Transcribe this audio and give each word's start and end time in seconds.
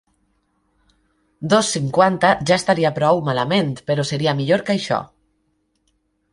Dos 1.55 1.69
cinquanta 1.75 2.33
ja 2.51 2.57
estaria 2.63 2.93
prou 2.97 3.23
malament, 3.29 3.71
però 3.91 4.09
seria 4.13 4.37
millor 4.43 4.67
que 4.71 4.77
això. 4.79 5.03